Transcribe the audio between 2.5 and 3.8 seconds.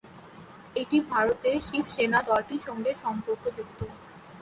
সঙ্গে সম্পর্কযুক্ত।